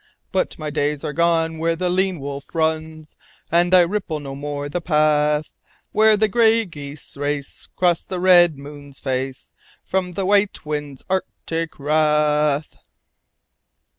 But 0.31 0.57
my 0.57 0.71
days 0.71 1.03
are 1.03 1.13
done 1.13 1.59
where 1.59 1.75
the 1.75 1.87
lean 1.91 2.19
wolves 2.19 2.47
run, 2.55 3.05
And 3.51 3.71
I 3.71 3.81
ripple 3.81 4.19
no 4.19 4.33
more 4.33 4.67
the 4.67 4.81
path 4.81 5.53
Where 5.91 6.17
the 6.17 6.27
gray 6.27 6.65
geese 6.65 7.15
race 7.15 7.67
'cross 7.75 8.03
the 8.03 8.19
red 8.19 8.57
moon's 8.57 8.97
face 8.97 9.51
From 9.85 10.13
the 10.13 10.25
white 10.25 10.65
wind's 10.65 11.05
Arctic 11.07 11.77
wrath." 11.77 12.77